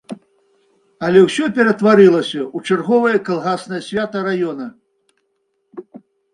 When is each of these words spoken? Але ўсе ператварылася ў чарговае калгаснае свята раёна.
Але 1.07 1.19
ўсе 1.25 1.45
ператварылася 1.57 2.41
ў 2.55 2.73
чарговае 2.73 3.17
калгаснае 3.29 3.81
свята 3.91 4.27
раёна. 4.33 4.65